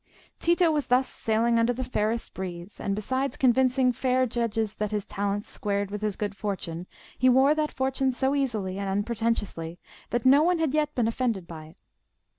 [0.39, 5.05] Tito was thus sailing under the fairest breeze, and besides convincing fair judges that his
[5.05, 6.87] talents squared with his good fortune,
[7.19, 9.77] he wore that fortune so easily and unpretentiously
[10.09, 11.77] that no one had yet been offended by it.